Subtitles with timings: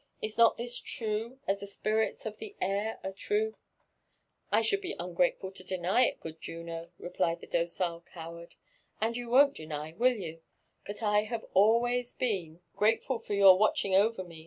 [0.23, 3.55] —^is not this true as the spirits of the air are true
[4.51, 8.55] ?""I should be ungrateful to deny it, good Juno," replied the docile coward:"
[8.99, 10.41] and you won't deny, will you,
[10.87, 14.39] that I have always been grateful for your watching over me?